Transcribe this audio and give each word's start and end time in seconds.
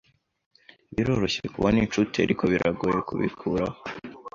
Biroroshye 0.93 1.45
kubona 1.53 1.77
inshuti, 1.83 2.15
ariko 2.25 2.43
biragoye 2.51 2.99
kubikuraho. 3.07 3.77